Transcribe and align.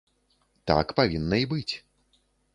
Так 0.71 0.87
павінна 1.01 1.37
і 1.45 1.47
быць. 1.53 1.69